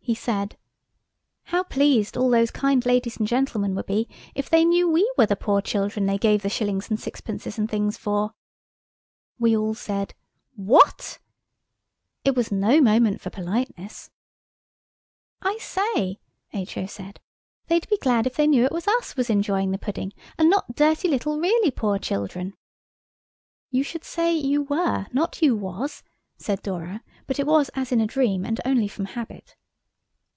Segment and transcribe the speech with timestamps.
[0.00, 0.56] He said:
[1.52, 5.26] "How pleased all those kind ladies and gentlemen would be if they knew we were
[5.26, 8.32] the poor children they gave the shillings and sixpences and things for!"
[9.38, 10.14] We all said,
[10.56, 11.18] "What?"
[12.24, 14.08] It was no moment for politeness.
[15.42, 16.20] "I say,"
[16.54, 16.86] H.O.
[16.86, 17.20] said,
[17.66, 20.74] "they'd be glad if they knew it was us was enjoying the pudding, and not
[20.74, 22.54] dirty little, really poor children."
[23.70, 26.02] "You should say 'you were,' not 'you was,'"
[26.38, 29.54] said Dora, but it was as in a dream and only from habit.